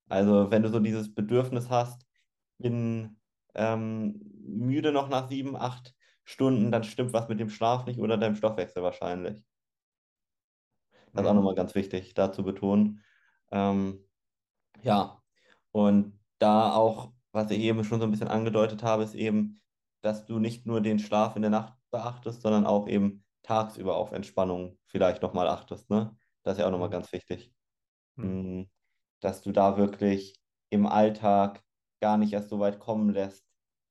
[0.09, 2.07] Also wenn du so dieses Bedürfnis hast,
[2.59, 3.21] bin
[3.55, 5.95] ähm, müde noch nach sieben, acht
[6.27, 9.43] Stunden, dann stimmt was mit dem Schlaf nicht oder deinem Stoffwechsel wahrscheinlich.
[11.15, 11.35] Das ist auch Mhm.
[11.35, 13.03] nochmal ganz wichtig, da zu betonen.
[13.51, 14.05] Ähm,
[14.81, 15.23] ja,
[15.71, 19.61] und da auch, was ich eben schon so ein bisschen angedeutet habe, ist eben,
[20.01, 24.11] dass du nicht nur den Schlaf in der Nacht beachtest, sondern auch eben tagsüber auf
[24.13, 25.89] Entspannung vielleicht nochmal achtest.
[25.89, 26.17] Ne?
[26.43, 26.91] Das ist ja auch nochmal Mhm.
[26.91, 27.53] ganz wichtig.
[28.17, 28.41] Mhm.
[28.43, 28.63] Mm,
[29.21, 30.35] Dass du da wirklich
[30.71, 31.63] im Alltag
[32.01, 33.46] gar nicht erst so weit kommen lässt.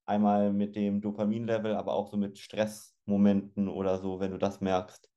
[0.06, 5.10] Einmal mit dem Dopaminlevel, aber auch so mit Stressmomenten oder so, wenn du das merkst,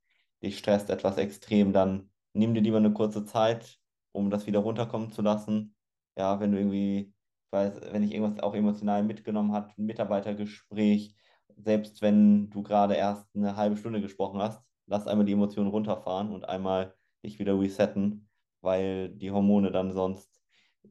[0.43, 3.79] dich stresst etwas extrem, dann nimm dir lieber eine kurze Zeit,
[4.11, 5.75] um das wieder runterkommen zu lassen.
[6.17, 7.13] Ja, wenn du irgendwie,
[7.45, 11.15] ich weiß, wenn dich irgendwas auch emotional mitgenommen hat, ein Mitarbeitergespräch,
[11.55, 16.31] selbst wenn du gerade erst eine halbe Stunde gesprochen hast, lass einmal die Emotionen runterfahren
[16.31, 18.29] und einmal dich wieder resetten,
[18.61, 20.41] weil die Hormone dann sonst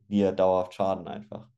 [0.08, 1.48] dir dauerhaft schaden einfach.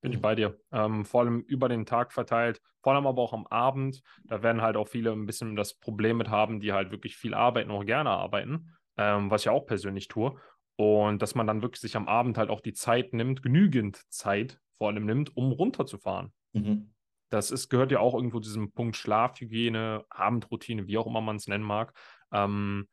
[0.00, 0.58] Bin ich bei dir.
[0.72, 4.02] Ähm, vor allem über den Tag verteilt, vor allem aber auch am Abend.
[4.24, 7.34] Da werden halt auch viele ein bisschen das Problem mit haben, die halt wirklich viel
[7.34, 10.36] arbeiten, auch gerne arbeiten, ähm, was ich auch persönlich tue.
[10.76, 14.60] Und dass man dann wirklich sich am Abend halt auch die Zeit nimmt, genügend Zeit
[14.76, 16.32] vor allem nimmt, um runterzufahren.
[16.52, 16.92] Mhm.
[17.30, 21.36] Das ist, gehört ja auch irgendwo zu diesem Punkt Schlafhygiene, Abendroutine, wie auch immer man
[21.36, 21.92] es nennen mag.
[22.30, 22.86] Ähm,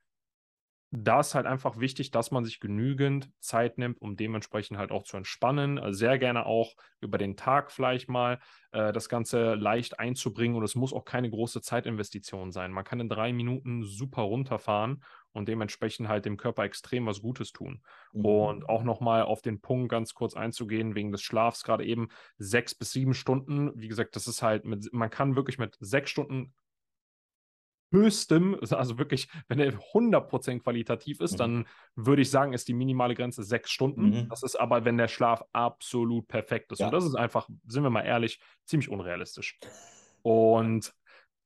[0.96, 5.04] da ist halt einfach wichtig, dass man sich genügend Zeit nimmt, um dementsprechend halt auch
[5.04, 5.80] zu entspannen.
[5.80, 8.40] Also sehr gerne auch über den Tag vielleicht mal
[8.74, 10.56] äh, das Ganze leicht einzubringen.
[10.56, 12.72] Und es muss auch keine große Zeitinvestition sein.
[12.72, 17.52] Man kann in drei Minuten super runterfahren und dementsprechend halt dem Körper extrem was Gutes
[17.54, 17.82] tun.
[18.12, 18.26] Mhm.
[18.26, 22.76] Und auch nochmal auf den Punkt ganz kurz einzugehen, wegen des Schlafs, gerade eben sechs
[22.76, 23.72] bis sieben Stunden.
[23.74, 26.54] Wie gesagt, das ist halt mit, man kann wirklich mit sechs Stunden
[27.94, 31.38] höchstem, also wirklich, wenn er 100% qualitativ ist, Mhm.
[31.38, 34.10] dann würde ich sagen, ist die minimale Grenze sechs Stunden.
[34.10, 34.30] Mhm.
[34.30, 36.80] Das ist aber, wenn der Schlaf absolut perfekt ist.
[36.80, 36.88] Ja.
[36.88, 39.60] Und das ist einfach, sind wir mal ehrlich, ziemlich unrealistisch.
[40.24, 40.94] Und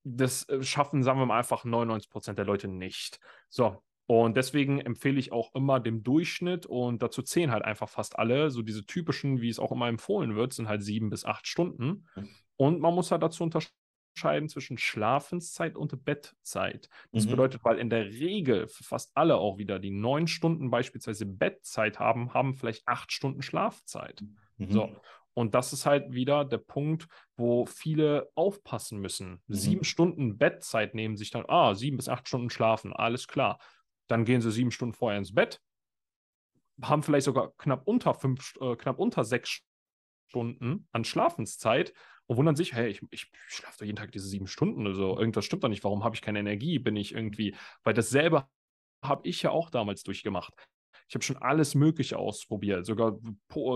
[0.03, 3.19] das äh, schaffen, sagen wir mal, einfach 99% der Leute nicht.
[3.49, 3.83] So.
[4.09, 8.51] Und deswegen empfehle ich auch immer dem Durchschnitt und dazu zählen halt einfach fast alle.
[8.51, 12.07] So diese typischen, wie es auch immer empfohlen wird, sind halt sieben bis acht Stunden.
[12.15, 12.29] Mhm.
[12.55, 13.75] Und man muss halt dazu unterscheiden
[14.49, 16.89] zwischen Schlafenszeit und Bettzeit.
[17.13, 17.31] Das Mhm.
[17.31, 21.99] bedeutet, weil in der Regel für fast alle auch wieder, die neun Stunden beispielsweise Bettzeit
[21.99, 24.23] haben, haben vielleicht acht Stunden Schlafzeit.
[24.57, 24.71] Mhm.
[24.71, 24.95] So.
[25.33, 29.43] Und das ist halt wieder der Punkt, wo viele aufpassen müssen.
[29.47, 29.53] Mhm.
[29.53, 33.59] Sieben Stunden Bettzeit nehmen sich dann, ah, sieben bis acht Stunden schlafen, alles klar.
[34.07, 35.61] Dann gehen sie sieben Stunden vorher ins Bett,
[36.81, 39.61] haben vielleicht sogar knapp unter fünf, äh, knapp unter sechs
[40.27, 41.93] Stunden an Schlafenszeit
[42.27, 44.85] und wundern sich, hey, ich, ich schlafe doch jeden Tag diese sieben Stunden.
[44.85, 45.83] Also irgendwas stimmt doch nicht.
[45.83, 46.77] Warum habe ich keine Energie?
[46.79, 48.47] Bin ich irgendwie, weil dasselbe
[49.03, 50.53] habe ich ja auch damals durchgemacht.
[51.07, 53.17] Ich habe schon alles Mögliche ausprobiert, sogar,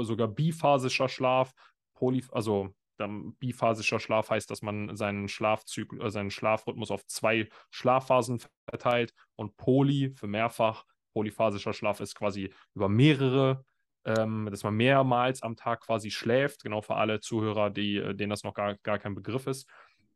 [0.04, 1.54] sogar biphasischer Schlaf,
[1.94, 7.50] Poly, also dann biphasischer Schlaf heißt, dass man seinen Schlafzyklus, äh, seinen Schlafrhythmus auf zwei
[7.72, 10.86] Schlafphasen verteilt und Poly für mehrfach.
[11.14, 13.66] Polyphasischer Schlaf ist quasi über mehrere,
[14.06, 18.30] ähm, dass man mehrmals am Tag quasi schläft, genau für alle Zuhörer, die, äh, denen
[18.30, 19.70] das noch gar, gar kein Begriff ist.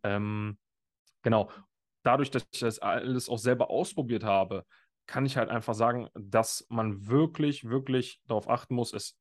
[0.04, 0.58] Ähm,
[1.22, 1.52] genau.
[2.04, 4.66] Dadurch, dass ich das alles auch selber ausprobiert habe,
[5.08, 9.18] kann ich halt einfach sagen, dass man wirklich, wirklich darauf achten muss, es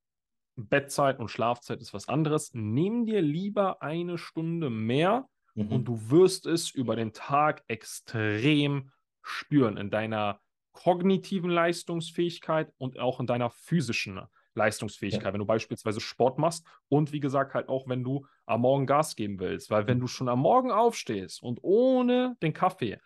[0.56, 2.52] Bettzeit und Schlafzeit ist was anderes.
[2.54, 5.68] Nimm dir lieber eine Stunde mehr Mhm.
[5.68, 8.90] und du wirst es über den Tag extrem
[9.22, 10.40] spüren in deiner
[10.72, 14.20] kognitiven Leistungsfähigkeit und auch in deiner physischen
[14.54, 15.32] Leistungsfähigkeit, Ja.
[15.32, 19.16] wenn du beispielsweise Sport machst und wie gesagt halt auch, wenn du am Morgen Gas
[19.16, 22.98] geben willst, weil wenn du schon am Morgen aufstehst und ohne den Kaffee,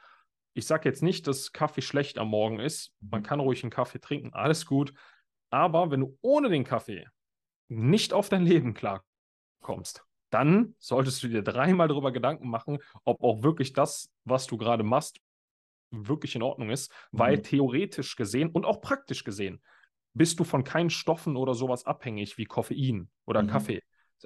[0.55, 3.25] ich sage jetzt nicht, dass Kaffee schlecht am Morgen ist, man Mhm.
[3.25, 4.95] kann ruhig einen Kaffee trinken, alles gut,
[5.51, 7.07] aber wenn du ohne den Kaffee
[7.69, 13.43] nicht auf dein Leben klarkommst, dann solltest du dir dreimal darüber Gedanken machen, ob auch
[13.43, 15.21] wirklich das, was du gerade machst,
[15.91, 17.43] wirklich in Ordnung ist, weil Mhm.
[17.43, 19.63] theoretisch gesehen und auch praktisch gesehen
[20.19, 23.49] bist du von keinen Stoffen oder sowas abhängig wie Koffein oder Mhm.
[23.49, 23.83] Kaffee.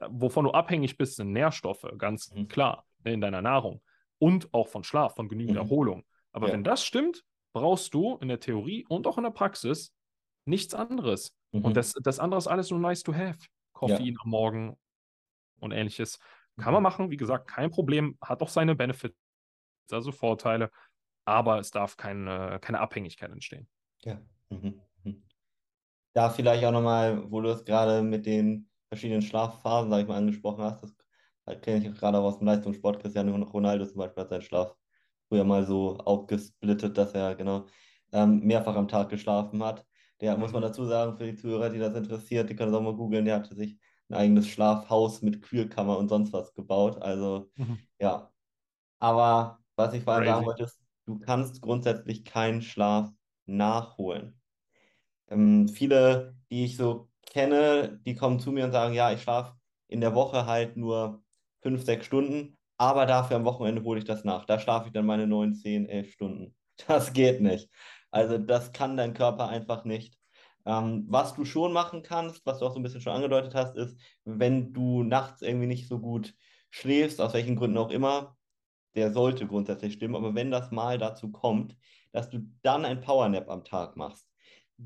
[0.08, 2.48] Wovon du abhängig bist, sind Nährstoffe, ganz Mhm.
[2.48, 3.82] klar, ne, in deiner Nahrung.
[4.18, 5.62] Und auch von Schlaf, von genügend Mhm.
[5.62, 6.04] Erholung.
[6.32, 6.54] Aber Ja.
[6.54, 9.94] wenn das stimmt, brauchst du in der Theorie und auch in der Praxis
[10.46, 11.36] nichts anderes.
[11.52, 11.64] Mhm.
[11.66, 13.38] Und das, das andere ist alles nur nice to have.
[13.72, 14.78] Koffein am Morgen
[15.60, 16.18] und ähnliches.
[16.56, 16.84] Kann man Mhm.
[16.84, 19.16] machen, wie gesagt, kein Problem, hat auch seine Benefits,
[19.90, 20.70] also Vorteile,
[21.26, 23.68] aber es darf keine, keine Abhängigkeit entstehen.
[24.04, 24.20] Ja.
[24.50, 24.80] Mhm.
[26.14, 30.16] Da vielleicht auch nochmal, wo du es gerade mit den verschiedenen Schlafphasen, sag ich mal,
[30.18, 33.00] angesprochen hast, das kenne ich gerade auch aus dem Leistungssport.
[33.00, 34.76] Cristiano Ronaldo zum Beispiel hat seinen Schlaf
[35.28, 37.66] früher mal so aufgesplittet, dass er genau
[38.12, 39.86] ähm, mehrfach am Tag geschlafen hat.
[40.20, 40.62] Der muss man Mhm.
[40.62, 43.36] dazu sagen, für die Zuhörer, die das interessiert, die können das auch mal googeln, der
[43.36, 47.00] hatte sich ein eigenes Schlafhaus mit Kühlkammer und sonst was gebaut.
[47.02, 47.86] Also Mhm.
[48.00, 48.32] ja.
[49.00, 53.12] Aber was ich vor allem sagen wollte, ist, du kannst grundsätzlich keinen Schlaf
[53.46, 54.41] nachholen.
[55.32, 59.54] Ähm, viele, die ich so kenne, die kommen zu mir und sagen, ja, ich schlafe
[59.88, 61.22] in der Woche halt nur
[61.62, 64.44] fünf, sechs Stunden, aber dafür am Wochenende hole ich das nach.
[64.46, 66.54] Da schlafe ich dann meine neun, zehn, elf Stunden.
[66.88, 67.68] Das geht nicht.
[68.10, 70.18] Also das kann dein Körper einfach nicht.
[70.66, 73.76] Ähm, was du schon machen kannst, was du auch so ein bisschen schon angedeutet hast,
[73.76, 76.34] ist, wenn du nachts irgendwie nicht so gut
[76.70, 78.36] schläfst, aus welchen Gründen auch immer,
[78.94, 81.76] der sollte grundsätzlich stimmen, aber wenn das mal dazu kommt,
[82.12, 84.31] dass du dann ein Powernap am Tag machst,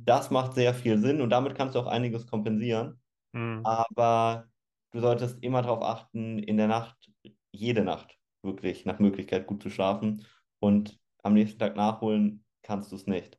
[0.04, 3.00] das macht sehr viel Sinn und damit kannst du auch einiges kompensieren.
[3.32, 3.60] Mhm.
[3.64, 4.46] Aber
[4.92, 7.10] du solltest immer darauf achten, in der Nacht,
[7.52, 10.24] jede Nacht wirklich nach Möglichkeit gut zu schlafen
[10.60, 13.38] und am nächsten Tag nachholen kannst du es nicht.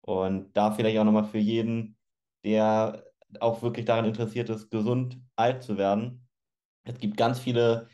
[0.00, 1.96] Und da vielleicht auch nochmal für jeden,
[2.44, 3.04] der
[3.40, 6.26] auch wirklich daran interessiert ist, gesund alt zu werden.
[6.84, 7.88] Es gibt ganz viele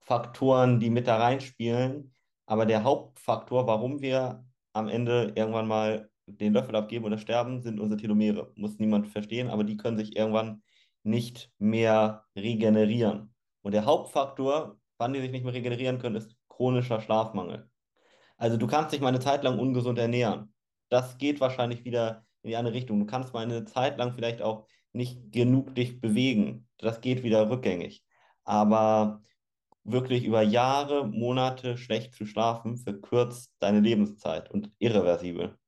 [0.00, 2.14] Faktoren, die mit da reinspielen,
[2.46, 7.80] aber der Hauptfaktor, warum wir am Ende irgendwann mal den Löffel abgeben oder sterben, sind
[7.80, 8.52] unsere Telomere.
[8.56, 10.62] Muss niemand verstehen, aber die können sich irgendwann
[11.02, 13.34] nicht mehr regenerieren.
[13.62, 17.68] Und der Hauptfaktor, wann die sich nicht mehr regenerieren können, ist chronischer Schlafmangel.
[18.36, 20.52] Also du kannst dich mal eine Zeit lang ungesund ernähren.
[20.88, 23.00] Das geht wahrscheinlich wieder in die andere Richtung.
[23.00, 26.68] Du kannst mal eine Zeit lang vielleicht auch nicht genug dich bewegen.
[26.78, 28.04] Das geht wieder rückgängig.
[28.44, 29.22] Aber
[29.84, 35.58] wirklich über Jahre, Monate schlecht zu schlafen, verkürzt deine Lebenszeit und irreversibel.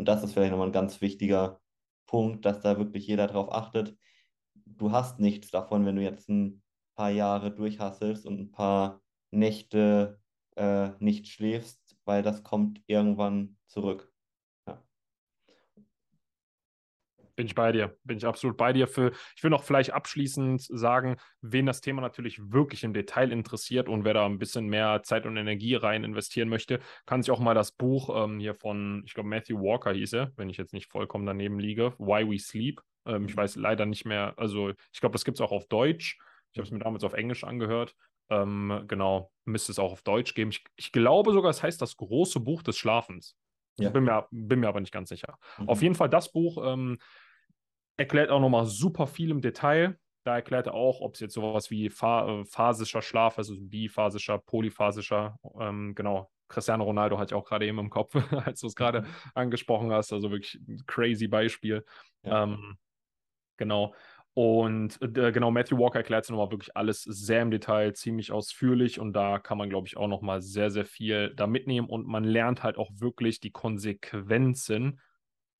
[0.00, 1.60] Und das ist vielleicht nochmal ein ganz wichtiger
[2.06, 3.98] Punkt, dass da wirklich jeder drauf achtet.
[4.64, 6.62] Du hast nichts davon, wenn du jetzt ein
[6.94, 10.18] paar Jahre durchhasselst und ein paar Nächte
[10.56, 14.10] äh, nicht schläfst, weil das kommt irgendwann zurück.
[14.66, 14.82] Ja.
[17.40, 18.86] Bin ich bei dir, bin ich absolut bei dir.
[18.86, 23.88] Für, ich will noch vielleicht abschließend sagen, wen das Thema natürlich wirklich im Detail interessiert
[23.88, 27.40] und wer da ein bisschen mehr Zeit und Energie rein investieren möchte, kann sich auch
[27.40, 30.74] mal das Buch ähm, hier von, ich glaube, Matthew Walker hieß er, wenn ich jetzt
[30.74, 32.82] nicht vollkommen daneben liege, Why We Sleep.
[33.06, 36.18] Ähm, ich weiß leider nicht mehr, also ich glaube, das gibt es auch auf Deutsch.
[36.52, 37.96] Ich habe es mir damals auf Englisch angehört.
[38.28, 40.50] Ähm, genau, müsste es auch auf Deutsch geben.
[40.50, 43.34] Ich, ich glaube sogar, es heißt das große Buch des Schlafens.
[43.78, 43.88] Ja.
[43.90, 45.38] Bin, mir, bin mir aber nicht ganz sicher.
[45.58, 45.68] Mhm.
[45.68, 46.98] Auf jeden Fall das Buch ähm,
[48.00, 49.98] erklärt auch nochmal super viel im Detail.
[50.24, 54.38] Da erklärt er auch, ob es jetzt sowas wie pha äh, phasischer Schlaf, also biphasischer,
[54.38, 56.30] polyphasischer, ähm, genau.
[56.48, 58.14] Cristiano Ronaldo hatte ich auch gerade eben im Kopf,
[58.48, 59.06] als du es gerade Mhm.
[59.34, 60.12] angesprochen hast.
[60.12, 61.84] Also wirklich ein crazy Beispiel.
[62.22, 62.44] Ja.
[62.44, 62.78] Ähm,
[63.58, 63.94] genau.
[64.32, 68.98] Und äh, genau, Matthew Walker erklärt es nochmal wirklich alles sehr im Detail, ziemlich ausführlich
[68.98, 72.24] und da kann man, glaube ich, auch nochmal sehr, sehr viel da mitnehmen und man
[72.24, 75.00] lernt halt auch wirklich die Konsequenzen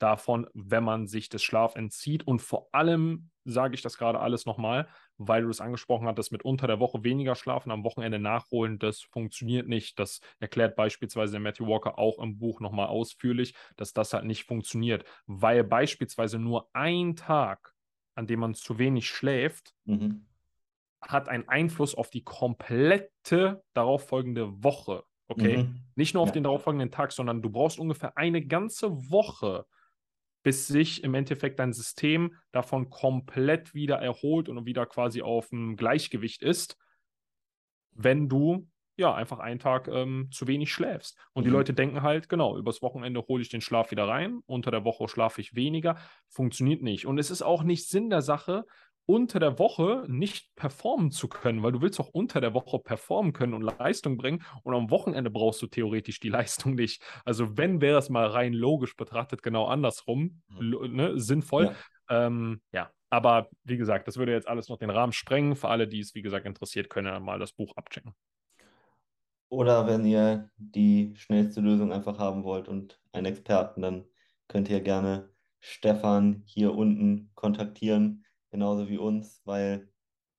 [0.02, 4.46] davon, wenn man sich des Schlaf entzieht und vor allem sage ich das gerade alles
[4.46, 8.78] nochmal, weil du es angesprochen hattest, mit unter der Woche weniger schlafen, am Wochenende nachholen,
[8.78, 9.98] das funktioniert nicht.
[9.98, 15.04] Das erklärt beispielsweise Matthew Walker auch im Buch nochmal ausführlich, dass das halt nicht funktioniert,
[15.26, 17.74] weil beispielsweise nur ein Tag
[18.14, 20.24] an dem man zu wenig schläft, Mhm.
[21.02, 25.04] hat einen Einfluss auf die komplette darauffolgende Woche.
[25.28, 25.64] Okay?
[25.64, 25.90] Mhm.
[25.94, 26.32] Nicht nur auf Ja.
[26.32, 29.66] den darauffolgenden Tag, sondern du brauchst ungefähr eine ganze Woche,
[30.42, 35.76] bis sich im Endeffekt dein System davon komplett wieder erholt und wieder quasi auf dem
[35.76, 36.76] Gleichgewicht ist,
[37.92, 41.16] wenn du ja einfach einen Tag ähm, zu wenig schläfst.
[41.32, 41.56] Und die Mhm.
[41.56, 45.08] Leute denken halt, genau, übers Wochenende hole ich den Schlaf wieder rein, unter der Woche
[45.08, 45.96] schlafe ich weniger.
[46.28, 47.06] Funktioniert nicht.
[47.06, 48.66] Und es ist auch nicht Sinn der Sache,
[49.10, 53.32] unter der Woche nicht performen zu können, weil du willst auch unter der Woche performen
[53.32, 56.28] können und Leistung bringen und am Wochenende brauchst du theoretisch die
[56.68, 57.02] Leistung nicht.
[57.24, 60.94] Also wenn wäre es mal rein logisch betrachtet genau andersrum, Mhm.
[60.94, 61.74] ne, sinnvoll.
[62.10, 62.26] Ja.
[62.26, 65.56] Ähm, ja, aber wie gesagt, das würde jetzt alles noch den Rahmen sprengen.
[65.56, 68.14] Für alle, die es wie gesagt interessiert, können mal das Buch abchecken.
[69.48, 74.04] Oder wenn ihr die schnellste Lösung einfach haben wollt und einen Experten, dann
[74.48, 79.88] könnt ihr gerne Stefan hier unten kontaktieren, genauso wie uns, weil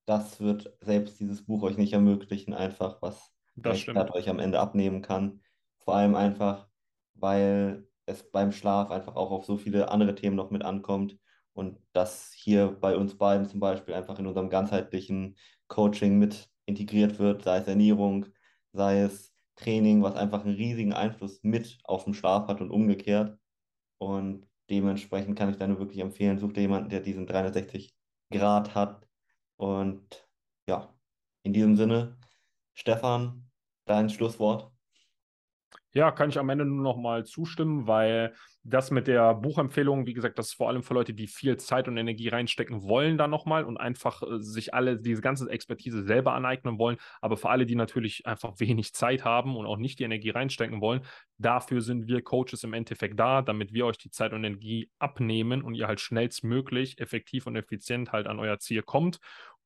[0.05, 4.11] das wird selbst dieses Buch euch nicht ermöglichen, einfach was Das stimmt.
[4.11, 5.41] euch am Ende abnehmen kann.
[5.79, 6.67] Vor allem einfach,
[7.15, 11.17] weil es beim Schlaf einfach auch auf so viele andere Themen noch mit ankommt
[11.53, 17.19] und das hier bei uns beiden zum Beispiel einfach in unserem ganzheitlichen Coaching mit integriert
[17.19, 18.27] wird, sei es Ernährung,
[18.73, 23.37] sei es Training, was einfach einen riesigen Einfluss mit auf den Schlaf hat und umgekehrt.
[23.97, 27.93] Und dementsprechend kann ich da nur wirklich empfehlen, such dir jemanden, der diesen 360
[28.31, 29.07] Grad hat.
[29.57, 30.27] Und
[30.67, 30.93] ja,
[31.43, 32.17] in diesem Sinne,
[32.73, 33.49] Stefan,
[33.85, 34.70] dein Schlusswort.
[35.93, 40.13] Ja, kann ich am Ende nur noch mal zustimmen, weil das mit der Buchempfehlung, wie
[40.13, 43.27] gesagt, das ist vor allem für Leute, die viel Zeit und Energie reinstecken wollen, da
[43.27, 46.97] nochmal und einfach äh, sich alle diese ganze Expertise selber aneignen wollen.
[47.19, 50.79] Aber für alle, die natürlich einfach wenig Zeit haben und auch nicht die Energie reinstecken
[50.79, 51.01] wollen,
[51.37, 55.61] dafür sind wir Coaches im Endeffekt da, damit wir euch die Zeit und Energie abnehmen
[55.63, 59.19] und ihr halt schnellstmöglich, effektiv und effizient halt an euer Ziel kommt.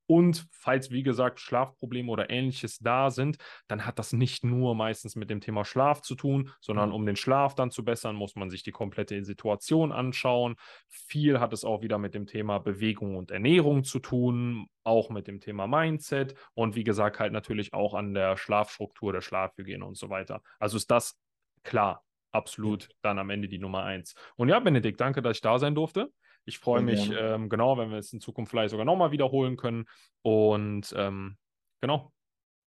[0.08, 3.38] Und falls, wie gesagt, Schlafprobleme oder ähnliches da sind,
[3.68, 7.16] dann hat das nicht nur meistens mit dem Thema Schlaf zu tun, sondern um den
[7.16, 10.56] Schlaf dann zu bessern, muss man sich die komplette Situation anschauen.
[10.88, 15.28] Viel hat es auch wieder mit dem Thema Bewegung und Ernährung zu tun, auch mit
[15.28, 19.98] dem Thema Mindset und wie gesagt, halt natürlich auch an der Schlafstruktur, der Schlafhygiene und
[19.98, 20.42] so weiter.
[20.60, 21.18] Also ist das
[21.64, 24.14] klar, absolut dann am Ende die Nummer eins.
[24.36, 26.12] Und ja, Benedikt, danke, dass ich da sein durfte.
[26.46, 29.86] Ich freue mich, ähm, genau, wenn wir es in Zukunft vielleicht sogar nochmal wiederholen können.
[30.22, 31.38] Und ähm,
[31.82, 32.14] genau,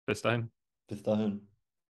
[0.05, 0.51] bis dahin.
[0.87, 1.52] Bis dahin.